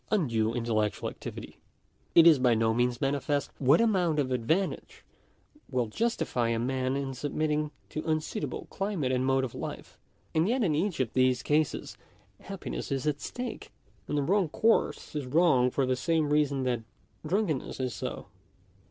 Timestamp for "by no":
2.39-2.73